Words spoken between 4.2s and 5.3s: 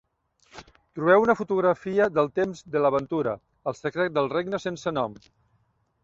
regne sense nom.